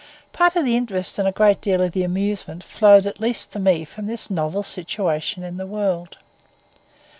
[0.33, 3.59] Part of the interest and a great deal of the amusement flowed, at least to
[3.59, 6.17] me, from this novel situation in the world.